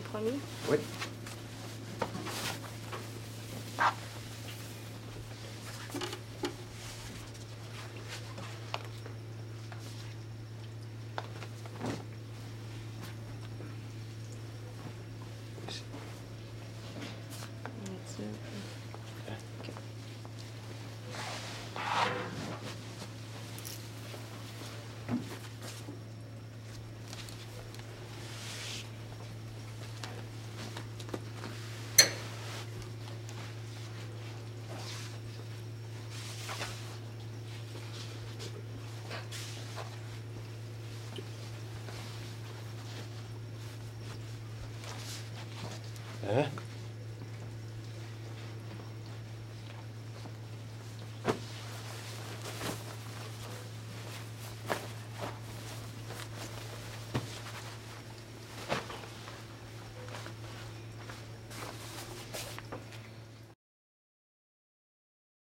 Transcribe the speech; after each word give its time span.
premier. 0.00 0.32
Oui. 0.70 0.78
Hä? 46.26 46.44